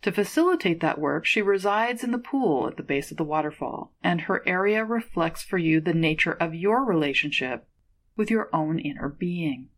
To 0.03 0.11
facilitate 0.13 0.79
that 0.79 0.99
work, 0.99 1.25
she 1.25 1.41
resides 1.41 2.03
in 2.03 2.11
the 2.11 2.17
pool 2.17 2.67
at 2.67 2.77
the 2.77 2.83
base 2.83 3.11
of 3.11 3.17
the 3.17 3.23
waterfall, 3.25 3.93
and 4.01 4.21
her 4.21 4.47
area 4.47 4.85
reflects 4.85 5.43
for 5.43 5.57
you 5.57 5.81
the 5.81 5.93
nature 5.93 6.31
of 6.31 6.55
your 6.55 6.85
relationship 6.85 7.67
with 8.15 8.31
your 8.31 8.49
own 8.53 8.79
inner 8.79 9.09
being. 9.09 9.69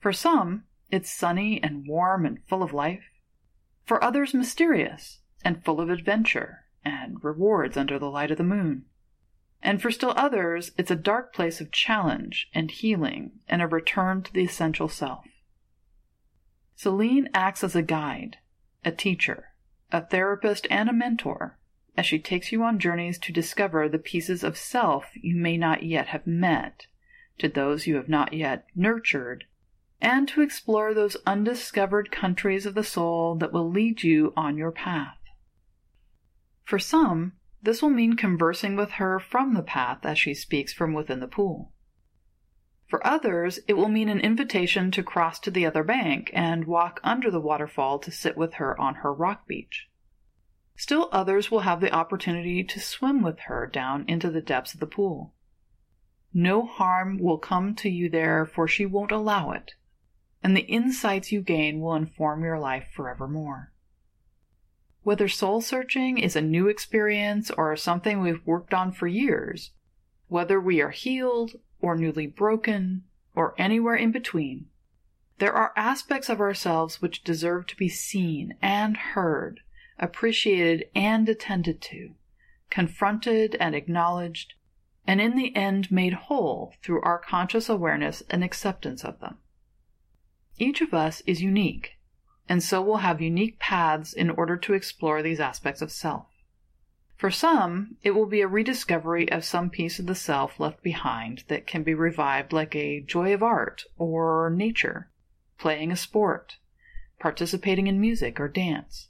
For 0.00 0.12
some, 0.12 0.64
it's 0.90 1.10
sunny 1.10 1.62
and 1.62 1.86
warm 1.86 2.26
and 2.26 2.44
full 2.46 2.62
of 2.62 2.74
life. 2.74 3.04
For 3.86 4.04
others, 4.04 4.34
mysterious 4.34 5.20
and 5.42 5.64
full 5.64 5.80
of 5.80 5.88
adventure 5.88 6.66
and 6.84 7.24
rewards 7.24 7.78
under 7.78 7.98
the 7.98 8.10
light 8.10 8.30
of 8.30 8.36
the 8.36 8.44
moon. 8.44 8.84
And 9.62 9.80
for 9.80 9.90
still 9.90 10.12
others, 10.14 10.72
it's 10.76 10.90
a 10.90 10.96
dark 10.96 11.32
place 11.32 11.58
of 11.58 11.72
challenge 11.72 12.50
and 12.52 12.70
healing 12.70 13.40
and 13.48 13.62
a 13.62 13.66
return 13.66 14.22
to 14.24 14.32
the 14.32 14.44
essential 14.44 14.88
self. 14.88 15.24
Selene 16.76 17.30
acts 17.32 17.64
as 17.64 17.74
a 17.74 17.82
guide 17.82 18.36
a 18.84 18.92
teacher, 18.92 19.52
a 19.90 20.04
therapist, 20.04 20.66
and 20.70 20.88
a 20.88 20.92
mentor 20.92 21.58
as 21.96 22.06
she 22.06 22.18
takes 22.18 22.50
you 22.50 22.62
on 22.62 22.78
journeys 22.78 23.18
to 23.18 23.32
discover 23.32 23.88
the 23.88 23.98
pieces 23.98 24.42
of 24.42 24.56
self 24.56 25.06
you 25.14 25.36
may 25.36 25.56
not 25.56 25.82
yet 25.82 26.08
have 26.08 26.26
met, 26.26 26.86
to 27.38 27.48
those 27.48 27.86
you 27.86 27.96
have 27.96 28.08
not 28.08 28.32
yet 28.32 28.66
nurtured, 28.74 29.44
and 30.00 30.26
to 30.28 30.42
explore 30.42 30.92
those 30.92 31.16
undiscovered 31.26 32.10
countries 32.10 32.66
of 32.66 32.74
the 32.74 32.84
soul 32.84 33.36
that 33.36 33.52
will 33.52 33.70
lead 33.70 34.02
you 34.02 34.32
on 34.36 34.58
your 34.58 34.72
path. 34.72 35.18
For 36.64 36.78
some, 36.78 37.32
this 37.62 37.80
will 37.80 37.90
mean 37.90 38.16
conversing 38.16 38.76
with 38.76 38.92
her 38.92 39.18
from 39.18 39.54
the 39.54 39.62
path 39.62 40.04
as 40.04 40.18
she 40.18 40.34
speaks 40.34 40.72
from 40.72 40.92
within 40.92 41.20
the 41.20 41.28
pool. 41.28 41.72
For 42.86 43.06
others, 43.06 43.60
it 43.66 43.74
will 43.74 43.88
mean 43.88 44.08
an 44.08 44.20
invitation 44.20 44.90
to 44.92 45.02
cross 45.02 45.40
to 45.40 45.50
the 45.50 45.66
other 45.66 45.82
bank 45.82 46.30
and 46.32 46.66
walk 46.66 47.00
under 47.02 47.30
the 47.30 47.40
waterfall 47.40 47.98
to 48.00 48.10
sit 48.10 48.36
with 48.36 48.54
her 48.54 48.78
on 48.80 48.96
her 48.96 49.12
rock 49.12 49.46
beach. 49.46 49.88
Still 50.76 51.08
others 51.12 51.50
will 51.50 51.60
have 51.60 51.80
the 51.80 51.92
opportunity 51.92 52.62
to 52.64 52.80
swim 52.80 53.22
with 53.22 53.40
her 53.40 53.66
down 53.66 54.04
into 54.08 54.30
the 54.30 54.40
depths 54.40 54.74
of 54.74 54.80
the 54.80 54.86
pool. 54.86 55.32
No 56.32 56.66
harm 56.66 57.18
will 57.18 57.38
come 57.38 57.76
to 57.76 57.88
you 57.88 58.08
there, 58.08 58.44
for 58.44 58.66
she 58.66 58.84
won't 58.84 59.12
allow 59.12 59.52
it, 59.52 59.74
and 60.42 60.56
the 60.56 60.62
insights 60.62 61.30
you 61.30 61.40
gain 61.40 61.80
will 61.80 61.94
inform 61.94 62.42
your 62.42 62.58
life 62.58 62.88
forevermore. 62.92 63.72
Whether 65.04 65.28
soul 65.28 65.60
searching 65.60 66.18
is 66.18 66.34
a 66.34 66.40
new 66.40 66.66
experience 66.66 67.50
or 67.52 67.76
something 67.76 68.20
we've 68.20 68.44
worked 68.44 68.74
on 68.74 68.90
for 68.90 69.06
years, 69.06 69.70
whether 70.26 70.60
we 70.60 70.80
are 70.80 70.90
healed 70.90 71.52
or 71.84 71.94
newly 71.94 72.26
broken, 72.26 73.04
or 73.34 73.54
anywhere 73.58 73.94
in 73.94 74.10
between, 74.10 74.64
there 75.36 75.52
are 75.52 75.74
aspects 75.76 76.30
of 76.30 76.40
ourselves 76.40 77.02
which 77.02 77.22
deserve 77.22 77.66
to 77.66 77.76
be 77.76 77.90
seen 77.90 78.54
and 78.62 78.96
heard, 78.96 79.60
appreciated 79.98 80.86
and 80.94 81.28
attended 81.28 81.82
to, 81.82 82.14
confronted 82.70 83.54
and 83.60 83.74
acknowledged, 83.74 84.54
and 85.06 85.20
in 85.20 85.36
the 85.36 85.54
end 85.54 85.92
made 85.92 86.14
whole 86.14 86.72
through 86.82 87.02
our 87.02 87.18
conscious 87.18 87.68
awareness 87.68 88.22
and 88.30 88.42
acceptance 88.42 89.04
of 89.04 89.20
them. 89.20 89.36
Each 90.56 90.80
of 90.80 90.94
us 90.94 91.20
is 91.26 91.42
unique, 91.42 91.98
and 92.48 92.62
so 92.62 92.80
will 92.80 92.98
have 92.98 93.20
unique 93.20 93.58
paths 93.58 94.14
in 94.14 94.30
order 94.30 94.56
to 94.56 94.72
explore 94.72 95.22
these 95.22 95.38
aspects 95.38 95.82
of 95.82 95.92
self. 95.92 96.28
For 97.16 97.30
some, 97.30 97.96
it 98.02 98.10
will 98.10 98.26
be 98.26 98.40
a 98.40 98.48
rediscovery 98.48 99.30
of 99.30 99.44
some 99.44 99.70
piece 99.70 99.98
of 99.98 100.06
the 100.06 100.14
self 100.14 100.58
left 100.58 100.82
behind 100.82 101.44
that 101.48 101.66
can 101.66 101.82
be 101.82 101.94
revived 101.94 102.52
like 102.52 102.74
a 102.74 103.00
joy 103.00 103.32
of 103.32 103.42
art 103.42 103.84
or 103.96 104.50
nature, 104.50 105.10
playing 105.58 105.92
a 105.92 105.96
sport, 105.96 106.56
participating 107.20 107.86
in 107.86 108.00
music 108.00 108.40
or 108.40 108.48
dance. 108.48 109.08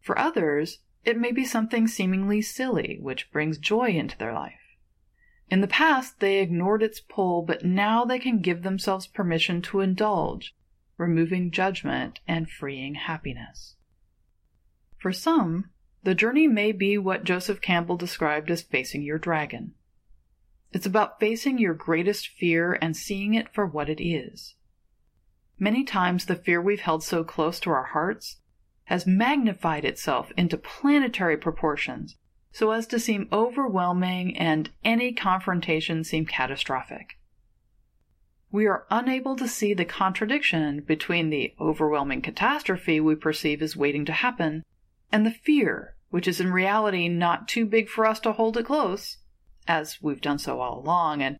For 0.00 0.18
others, 0.18 0.80
it 1.04 1.16
may 1.16 1.32
be 1.32 1.44
something 1.44 1.86
seemingly 1.86 2.42
silly 2.42 2.98
which 3.00 3.30
brings 3.30 3.58
joy 3.58 3.90
into 3.90 4.18
their 4.18 4.32
life. 4.32 4.76
In 5.50 5.60
the 5.60 5.68
past, 5.68 6.20
they 6.20 6.40
ignored 6.40 6.82
its 6.82 7.00
pull, 7.00 7.42
but 7.42 7.64
now 7.64 8.04
they 8.04 8.18
can 8.18 8.40
give 8.42 8.62
themselves 8.62 9.06
permission 9.06 9.62
to 9.62 9.80
indulge, 9.80 10.54
removing 10.96 11.50
judgment 11.50 12.20
and 12.26 12.50
freeing 12.50 12.96
happiness. 12.96 13.76
For 14.98 15.12
some, 15.12 15.70
the 16.02 16.14
journey 16.14 16.46
may 16.46 16.72
be 16.72 16.96
what 16.96 17.24
Joseph 17.24 17.60
Campbell 17.60 17.96
described 17.96 18.50
as 18.50 18.62
facing 18.62 19.02
your 19.02 19.18
dragon. 19.18 19.74
It's 20.72 20.86
about 20.86 21.18
facing 21.18 21.58
your 21.58 21.74
greatest 21.74 22.28
fear 22.28 22.78
and 22.80 22.96
seeing 22.96 23.34
it 23.34 23.52
for 23.52 23.66
what 23.66 23.88
it 23.88 24.02
is. 24.02 24.54
Many 25.58 25.82
times, 25.82 26.26
the 26.26 26.36
fear 26.36 26.60
we've 26.60 26.80
held 26.80 27.02
so 27.02 27.24
close 27.24 27.58
to 27.60 27.70
our 27.70 27.84
hearts 27.84 28.36
has 28.84 29.06
magnified 29.06 29.84
itself 29.84 30.30
into 30.36 30.56
planetary 30.56 31.36
proportions 31.36 32.16
so 32.52 32.70
as 32.70 32.86
to 32.86 32.98
seem 32.98 33.28
overwhelming 33.32 34.36
and 34.36 34.70
any 34.84 35.12
confrontation 35.12 36.04
seem 36.04 36.24
catastrophic. 36.24 37.18
We 38.50 38.66
are 38.66 38.86
unable 38.90 39.36
to 39.36 39.46
see 39.46 39.74
the 39.74 39.84
contradiction 39.84 40.80
between 40.80 41.28
the 41.28 41.54
overwhelming 41.60 42.22
catastrophe 42.22 42.98
we 42.98 43.14
perceive 43.14 43.60
as 43.60 43.76
waiting 43.76 44.06
to 44.06 44.12
happen 44.12 44.64
and 45.10 45.24
the 45.24 45.30
fear, 45.30 45.94
which 46.10 46.28
is 46.28 46.40
in 46.40 46.52
reality 46.52 47.08
not 47.08 47.48
too 47.48 47.64
big 47.64 47.88
for 47.88 48.06
us 48.06 48.20
to 48.20 48.32
hold 48.32 48.56
it 48.56 48.66
close, 48.66 49.18
as 49.66 50.02
we've 50.02 50.20
done 50.20 50.38
so 50.38 50.60
all 50.60 50.80
along, 50.80 51.22
and 51.22 51.38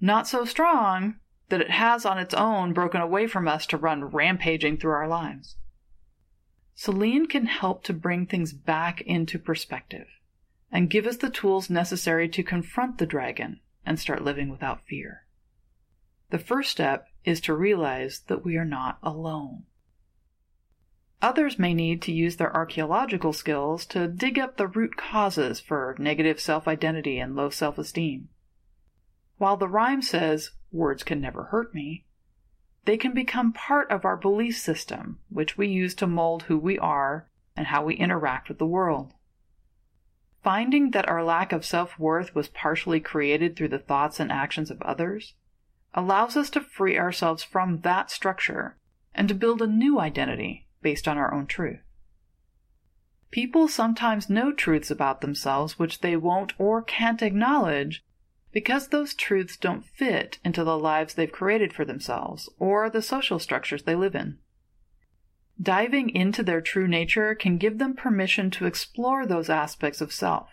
not 0.00 0.28
so 0.28 0.44
strong 0.44 1.16
that 1.48 1.60
it 1.60 1.70
has 1.70 2.04
on 2.04 2.18
its 2.18 2.34
own 2.34 2.72
broken 2.72 3.00
away 3.00 3.26
from 3.26 3.48
us 3.48 3.66
to 3.66 3.76
run 3.76 4.04
rampaging 4.04 4.76
through 4.76 4.92
our 4.92 5.08
lives. 5.08 5.56
Selene 6.74 7.26
can 7.26 7.46
help 7.46 7.82
to 7.84 7.92
bring 7.92 8.26
things 8.26 8.52
back 8.52 9.00
into 9.00 9.38
perspective 9.38 10.06
and 10.70 10.90
give 10.90 11.06
us 11.06 11.16
the 11.16 11.30
tools 11.30 11.70
necessary 11.70 12.28
to 12.28 12.42
confront 12.42 12.98
the 12.98 13.06
dragon 13.06 13.60
and 13.84 13.98
start 13.98 14.22
living 14.22 14.48
without 14.48 14.86
fear. 14.86 15.26
The 16.30 16.38
first 16.38 16.70
step 16.70 17.08
is 17.24 17.40
to 17.42 17.54
realize 17.54 18.20
that 18.28 18.44
we 18.44 18.56
are 18.56 18.64
not 18.64 18.98
alone. 19.02 19.64
Others 21.20 21.58
may 21.58 21.74
need 21.74 22.00
to 22.02 22.12
use 22.12 22.36
their 22.36 22.54
archaeological 22.54 23.32
skills 23.32 23.84
to 23.86 24.06
dig 24.06 24.38
up 24.38 24.56
the 24.56 24.68
root 24.68 24.96
causes 24.96 25.58
for 25.58 25.96
negative 25.98 26.40
self 26.40 26.68
identity 26.68 27.18
and 27.18 27.34
low 27.34 27.50
self 27.50 27.76
esteem. 27.76 28.28
While 29.36 29.56
the 29.56 29.68
rhyme 29.68 30.00
says, 30.00 30.52
words 30.70 31.02
can 31.02 31.20
never 31.20 31.44
hurt 31.44 31.74
me, 31.74 32.04
they 32.84 32.96
can 32.96 33.14
become 33.14 33.52
part 33.52 33.90
of 33.90 34.04
our 34.04 34.16
belief 34.16 34.56
system, 34.56 35.18
which 35.28 35.58
we 35.58 35.66
use 35.66 35.94
to 35.96 36.06
mold 36.06 36.44
who 36.44 36.56
we 36.56 36.78
are 36.78 37.28
and 37.56 37.66
how 37.66 37.84
we 37.84 37.96
interact 37.96 38.48
with 38.48 38.58
the 38.58 38.66
world. 38.66 39.12
Finding 40.44 40.92
that 40.92 41.08
our 41.08 41.24
lack 41.24 41.52
of 41.52 41.64
self 41.64 41.98
worth 41.98 42.32
was 42.32 42.46
partially 42.46 43.00
created 43.00 43.56
through 43.56 43.68
the 43.68 43.78
thoughts 43.80 44.20
and 44.20 44.30
actions 44.30 44.70
of 44.70 44.80
others 44.82 45.34
allows 45.94 46.36
us 46.36 46.48
to 46.50 46.60
free 46.60 46.96
ourselves 46.96 47.42
from 47.42 47.80
that 47.80 48.08
structure 48.08 48.76
and 49.16 49.26
to 49.26 49.34
build 49.34 49.60
a 49.60 49.66
new 49.66 49.98
identity 49.98 50.67
based 50.82 51.08
on 51.08 51.18
our 51.18 51.32
own 51.32 51.46
truth. 51.46 51.80
People 53.30 53.68
sometimes 53.68 54.30
know 54.30 54.52
truths 54.52 54.90
about 54.90 55.20
themselves 55.20 55.78
which 55.78 56.00
they 56.00 56.16
won't 56.16 56.52
or 56.58 56.82
can't 56.82 57.22
acknowledge 57.22 58.02
because 58.52 58.88
those 58.88 59.14
truths 59.14 59.56
don't 59.56 59.84
fit 59.84 60.38
into 60.44 60.64
the 60.64 60.78
lives 60.78 61.14
they've 61.14 61.30
created 61.30 61.72
for 61.72 61.84
themselves 61.84 62.48
or 62.58 62.88
the 62.88 63.02
social 63.02 63.38
structures 63.38 63.82
they 63.82 63.94
live 63.94 64.14
in. 64.14 64.38
Diving 65.60 66.10
into 66.10 66.42
their 66.42 66.60
true 66.60 66.88
nature 66.88 67.34
can 67.34 67.58
give 67.58 67.78
them 67.78 67.94
permission 67.94 68.50
to 68.52 68.66
explore 68.66 69.26
those 69.26 69.50
aspects 69.50 70.00
of 70.00 70.12
self. 70.12 70.48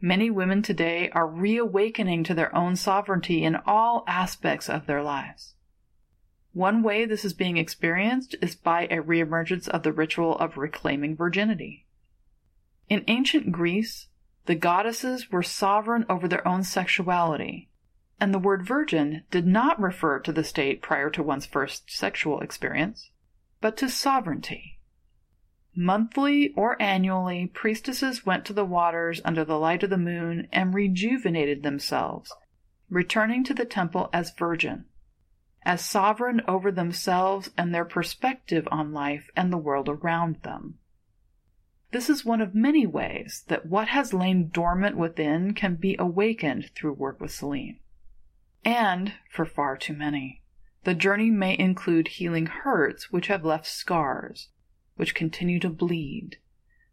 Many 0.00 0.30
women 0.30 0.62
today 0.62 1.10
are 1.10 1.26
reawakening 1.26 2.24
to 2.24 2.34
their 2.34 2.54
own 2.56 2.74
sovereignty 2.74 3.44
in 3.44 3.56
all 3.66 4.02
aspects 4.08 4.70
of 4.70 4.86
their 4.86 5.02
lives. 5.02 5.54
One 6.52 6.82
way 6.82 7.04
this 7.04 7.24
is 7.24 7.32
being 7.32 7.58
experienced 7.58 8.34
is 8.42 8.56
by 8.56 8.86
a 8.86 9.02
reemergence 9.02 9.68
of 9.68 9.84
the 9.84 9.92
ritual 9.92 10.36
of 10.38 10.56
reclaiming 10.56 11.14
virginity. 11.14 11.86
In 12.88 13.04
ancient 13.06 13.52
Greece, 13.52 14.08
the 14.46 14.56
goddesses 14.56 15.30
were 15.30 15.44
sovereign 15.44 16.04
over 16.08 16.26
their 16.26 16.46
own 16.46 16.64
sexuality, 16.64 17.68
and 18.18 18.34
the 18.34 18.38
word 18.38 18.66
virgin 18.66 19.22
did 19.30 19.46
not 19.46 19.80
refer 19.80 20.18
to 20.18 20.32
the 20.32 20.42
state 20.42 20.82
prior 20.82 21.08
to 21.10 21.22
one's 21.22 21.46
first 21.46 21.88
sexual 21.88 22.40
experience, 22.40 23.10
but 23.60 23.76
to 23.76 23.88
sovereignty. 23.88 24.80
Monthly 25.76 26.52
or 26.56 26.80
annually, 26.82 27.46
priestesses 27.46 28.26
went 28.26 28.44
to 28.46 28.52
the 28.52 28.64
waters 28.64 29.20
under 29.24 29.44
the 29.44 29.58
light 29.58 29.84
of 29.84 29.90
the 29.90 29.96
moon 29.96 30.48
and 30.52 30.74
rejuvenated 30.74 31.62
themselves, 31.62 32.34
returning 32.88 33.44
to 33.44 33.54
the 33.54 33.64
temple 33.64 34.10
as 34.12 34.34
virgin, 34.34 34.86
as 35.62 35.84
sovereign 35.84 36.40
over 36.48 36.72
themselves 36.72 37.50
and 37.56 37.74
their 37.74 37.84
perspective 37.84 38.66
on 38.70 38.92
life 38.92 39.30
and 39.36 39.52
the 39.52 39.58
world 39.58 39.88
around 39.88 40.36
them. 40.42 40.78
This 41.92 42.08
is 42.08 42.24
one 42.24 42.40
of 42.40 42.54
many 42.54 42.86
ways 42.86 43.44
that 43.48 43.66
what 43.66 43.88
has 43.88 44.14
lain 44.14 44.48
dormant 44.48 44.96
within 44.96 45.54
can 45.54 45.74
be 45.74 45.96
awakened 45.98 46.70
through 46.74 46.92
work 46.92 47.20
with 47.20 47.32
Selene. 47.32 47.80
And, 48.64 49.14
for 49.30 49.44
far 49.44 49.76
too 49.76 49.94
many, 49.94 50.42
the 50.84 50.94
journey 50.94 51.30
may 51.30 51.58
include 51.58 52.08
healing 52.08 52.46
hurts 52.46 53.10
which 53.10 53.26
have 53.26 53.44
left 53.44 53.66
scars, 53.66 54.48
which 54.96 55.14
continue 55.14 55.58
to 55.60 55.68
bleed, 55.68 56.38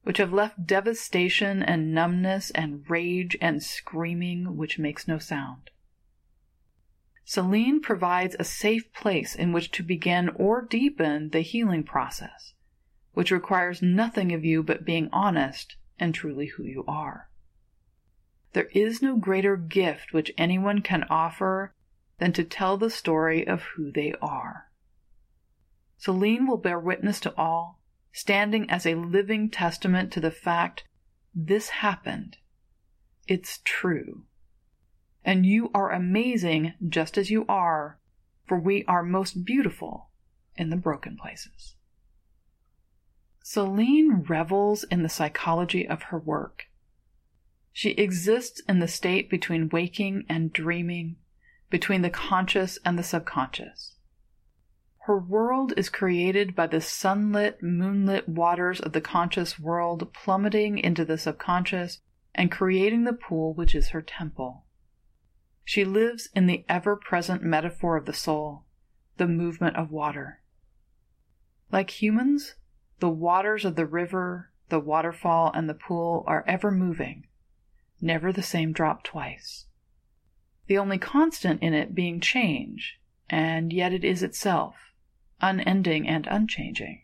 which 0.03 0.17
have 0.17 0.33
left 0.33 0.65
devastation 0.65 1.61
and 1.61 1.93
numbness 1.93 2.49
and 2.51 2.89
rage 2.89 3.37
and 3.39 3.61
screaming 3.61 4.57
which 4.57 4.79
makes 4.79 5.07
no 5.07 5.19
sound. 5.19 5.69
Selene 7.29 7.81
provides 7.81 8.37
a 8.39 8.45
safe 8.45 8.93
place 8.93 9.35
in 9.35 9.51
which 9.51 9.69
to 9.71 9.83
begin 9.83 10.29
or 10.29 10.61
deepen 10.61 11.31
the 11.31 11.41
healing 11.41 11.83
process 11.83 12.53
which 13.17 13.31
requires 13.31 13.81
nothing 13.81 14.31
of 14.31 14.45
you 14.45 14.61
but 14.61 14.85
being 14.85 15.09
honest 15.11 15.75
and 15.97 16.13
truly 16.13 16.45
who 16.55 16.63
you 16.63 16.85
are. 16.87 17.31
There 18.53 18.69
is 18.75 19.01
no 19.01 19.17
greater 19.17 19.57
gift 19.57 20.13
which 20.13 20.31
anyone 20.37 20.81
can 20.81 21.03
offer 21.09 21.73
than 22.19 22.31
to 22.33 22.43
tell 22.43 22.77
the 22.77 22.91
story 22.91 23.45
of 23.45 23.63
who 23.75 23.91
they 23.91 24.13
are. 24.21 24.69
Selene 25.97 26.45
will 26.45 26.57
bear 26.57 26.79
witness 26.79 27.19
to 27.21 27.35
all, 27.35 27.81
standing 28.11 28.69
as 28.69 28.85
a 28.85 28.93
living 28.93 29.49
testament 29.49 30.13
to 30.13 30.21
the 30.21 30.29
fact 30.29 30.83
this 31.33 31.69
happened. 31.69 32.37
It's 33.27 33.61
true. 33.65 34.25
And 35.27 35.45
you 35.45 35.69
are 35.73 35.91
amazing 35.91 36.73
just 36.87 37.17
as 37.17 37.29
you 37.29 37.45
are, 37.49 37.99
for 38.45 38.57
we 38.57 38.85
are 38.85 39.03
most 39.03 39.43
beautiful 39.43 40.09
in 40.55 40.69
the 40.69 40.77
broken 40.77 41.17
places. 41.17 41.75
Selene 43.43 44.23
revels 44.29 44.85
in 44.85 45.03
the 45.03 45.09
psychology 45.09 45.85
of 45.85 46.03
her 46.03 46.17
work. 46.17 46.67
She 47.73 47.89
exists 47.91 48.61
in 48.69 48.79
the 48.79 48.87
state 48.87 49.29
between 49.29 49.67
waking 49.67 50.23
and 50.29 50.53
dreaming, 50.53 51.17
between 51.69 52.03
the 52.03 52.09
conscious 52.09 52.79
and 52.85 52.97
the 52.97 53.03
subconscious. 53.03 53.95
Her 54.99 55.19
world 55.19 55.73
is 55.75 55.89
created 55.89 56.55
by 56.55 56.67
the 56.67 56.79
sunlit, 56.79 57.61
moonlit 57.61 58.29
waters 58.29 58.79
of 58.79 58.93
the 58.93 59.01
conscious 59.01 59.59
world 59.59 60.13
plummeting 60.13 60.77
into 60.77 61.03
the 61.03 61.17
subconscious 61.17 61.99
and 62.33 62.49
creating 62.49 63.03
the 63.03 63.11
pool 63.11 63.53
which 63.53 63.75
is 63.75 63.89
her 63.89 64.01
temple. 64.01 64.63
She 65.67 65.83
lives 65.83 66.29
in 66.33 66.47
the 66.47 66.63
ever 66.69 66.95
present 66.95 67.43
metaphor 67.43 67.97
of 67.97 68.05
the 68.05 68.13
soul, 68.13 68.63
the 69.17 69.27
movement 69.27 69.75
of 69.75 69.91
water. 69.91 70.39
Like 71.73 72.01
humans, 72.01 72.55
the 72.99 73.09
waters 73.09 73.65
of 73.65 73.75
the 73.75 73.85
river, 73.85 74.49
the 74.69 74.79
waterfall, 74.79 75.51
and 75.53 75.67
the 75.67 75.73
pool 75.73 76.23
are 76.25 76.45
ever 76.47 76.71
moving, 76.71 77.27
never 77.99 78.31
the 78.31 78.41
same 78.41 78.71
drop 78.71 79.03
twice. 79.03 79.65
The 80.67 80.77
only 80.77 80.97
constant 80.97 81.61
in 81.61 81.73
it 81.73 81.93
being 81.93 82.21
change, 82.21 83.01
and 83.29 83.73
yet 83.73 83.91
it 83.91 84.05
is 84.05 84.23
itself, 84.23 84.77
unending 85.41 86.07
and 86.07 86.25
unchanging. 86.27 87.01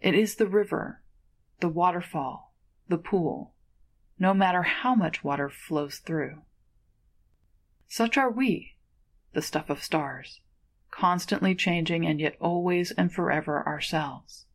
It 0.00 0.14
is 0.14 0.36
the 0.36 0.48
river, 0.48 1.02
the 1.60 1.68
waterfall, 1.68 2.54
the 2.88 2.96
pool, 2.96 3.52
no 4.18 4.32
matter 4.32 4.62
how 4.62 4.94
much 4.94 5.22
water 5.22 5.50
flows 5.50 5.98
through. 5.98 6.40
Such 7.88 8.16
are 8.16 8.30
we, 8.30 8.76
the 9.32 9.42
stuff 9.42 9.70
of 9.70 9.82
stars, 9.82 10.40
constantly 10.90 11.54
changing 11.54 12.06
and 12.06 12.20
yet 12.20 12.36
always 12.40 12.90
and 12.92 13.12
forever 13.12 13.66
ourselves. 13.66 14.46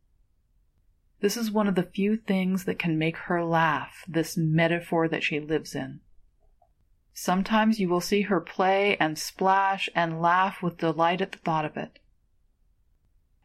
This 1.20 1.36
is 1.36 1.52
one 1.52 1.68
of 1.68 1.76
the 1.76 1.84
few 1.84 2.16
things 2.16 2.64
that 2.64 2.80
can 2.80 2.98
make 2.98 3.16
her 3.16 3.44
laugh, 3.44 4.04
this 4.08 4.36
metaphor 4.36 5.06
that 5.08 5.22
she 5.22 5.38
lives 5.38 5.74
in. 5.74 6.00
Sometimes 7.14 7.78
you 7.78 7.88
will 7.88 8.00
see 8.00 8.22
her 8.22 8.40
play 8.40 8.96
and 8.96 9.18
splash 9.18 9.88
and 9.94 10.20
laugh 10.20 10.62
with 10.62 10.78
delight 10.78 11.20
at 11.20 11.32
the 11.32 11.38
thought 11.38 11.64
of 11.64 11.76
it. 11.76 12.00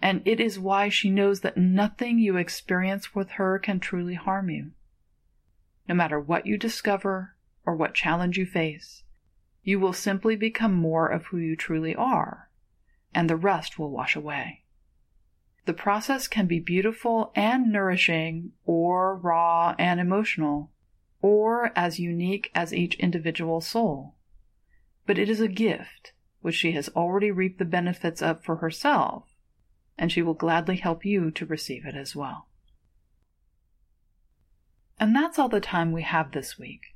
And 0.01 0.21
it 0.25 0.39
is 0.39 0.59
why 0.59 0.89
she 0.89 1.09
knows 1.09 1.41
that 1.41 1.57
nothing 1.57 2.17
you 2.17 2.37
experience 2.37 3.13
with 3.13 3.31
her 3.31 3.59
can 3.59 3.79
truly 3.79 4.15
harm 4.15 4.49
you. 4.49 4.71
No 5.87 5.95
matter 5.95 6.19
what 6.19 6.45
you 6.45 6.57
discover 6.57 7.35
or 7.65 7.75
what 7.75 7.93
challenge 7.93 8.37
you 8.37 8.45
face, 8.45 9.03
you 9.67 9.77
will 9.81 9.91
simply 9.91 10.37
become 10.37 10.73
more 10.73 11.09
of 11.09 11.25
who 11.25 11.37
you 11.37 11.53
truly 11.53 11.93
are, 11.93 12.49
and 13.13 13.29
the 13.29 13.35
rest 13.35 13.77
will 13.77 13.91
wash 13.91 14.15
away. 14.15 14.63
The 15.65 15.73
process 15.73 16.29
can 16.29 16.47
be 16.47 16.61
beautiful 16.61 17.33
and 17.35 17.69
nourishing, 17.69 18.53
or 18.63 19.17
raw 19.17 19.75
and 19.77 19.99
emotional, 19.99 20.71
or 21.21 21.73
as 21.75 21.99
unique 21.99 22.49
as 22.55 22.73
each 22.73 22.95
individual 22.95 23.59
soul. 23.59 24.15
But 25.05 25.19
it 25.19 25.27
is 25.27 25.41
a 25.41 25.49
gift 25.49 26.13
which 26.39 26.55
she 26.55 26.71
has 26.71 26.87
already 26.95 27.29
reaped 27.29 27.59
the 27.59 27.65
benefits 27.65 28.21
of 28.21 28.41
for 28.41 28.55
herself, 28.55 29.35
and 29.97 30.13
she 30.13 30.21
will 30.21 30.33
gladly 30.33 30.77
help 30.77 31.03
you 31.03 31.29
to 31.31 31.45
receive 31.45 31.85
it 31.85 31.93
as 31.93 32.15
well. 32.15 32.47
And 34.97 35.13
that's 35.13 35.37
all 35.37 35.49
the 35.49 35.59
time 35.59 35.91
we 35.91 36.03
have 36.03 36.31
this 36.31 36.57
week. 36.57 36.95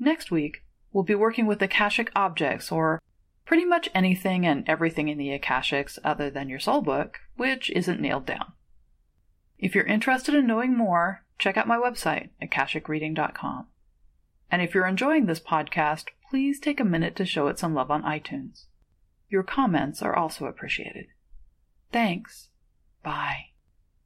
Next 0.00 0.32
week, 0.32 0.64
we'll 0.92 1.04
be 1.04 1.14
working 1.14 1.46
with 1.46 1.62
Akashic 1.62 2.10
objects 2.14 2.70
or 2.70 3.00
pretty 3.44 3.64
much 3.64 3.88
anything 3.94 4.46
and 4.46 4.68
everything 4.68 5.08
in 5.08 5.18
the 5.18 5.36
Akashics 5.36 5.98
other 6.04 6.30
than 6.30 6.48
your 6.48 6.60
soul 6.60 6.82
book, 6.82 7.18
which 7.36 7.70
isn't 7.70 8.00
nailed 8.00 8.26
down. 8.26 8.52
If 9.58 9.74
you're 9.74 9.84
interested 9.84 10.34
in 10.34 10.46
knowing 10.46 10.76
more, 10.76 11.24
check 11.38 11.56
out 11.56 11.68
my 11.68 11.76
website, 11.76 12.30
akashicreading.com. 12.42 13.66
And 14.50 14.62
if 14.62 14.74
you're 14.74 14.86
enjoying 14.86 15.26
this 15.26 15.40
podcast, 15.40 16.06
please 16.28 16.58
take 16.58 16.80
a 16.80 16.84
minute 16.84 17.16
to 17.16 17.26
show 17.26 17.48
it 17.48 17.58
some 17.58 17.74
love 17.74 17.90
on 17.90 18.02
iTunes. 18.02 18.64
Your 19.28 19.42
comments 19.42 20.02
are 20.02 20.16
also 20.16 20.46
appreciated. 20.46 21.06
Thanks. 21.92 22.48
Bye. 23.02 23.49